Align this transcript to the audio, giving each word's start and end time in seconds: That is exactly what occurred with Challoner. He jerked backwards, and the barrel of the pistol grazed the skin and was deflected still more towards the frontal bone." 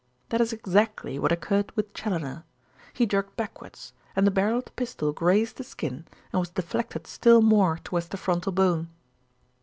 That 0.29 0.41
is 0.41 0.51
exactly 0.51 1.19
what 1.19 1.31
occurred 1.31 1.71
with 1.75 1.93
Challoner. 1.93 2.43
He 2.91 3.05
jerked 3.05 3.35
backwards, 3.37 3.93
and 4.15 4.25
the 4.25 4.31
barrel 4.31 4.57
of 4.57 4.65
the 4.65 4.71
pistol 4.71 5.13
grazed 5.13 5.57
the 5.57 5.63
skin 5.63 6.07
and 6.33 6.39
was 6.39 6.49
deflected 6.49 7.05
still 7.05 7.39
more 7.43 7.79
towards 7.83 8.07
the 8.07 8.17
frontal 8.17 8.51
bone." 8.51 8.89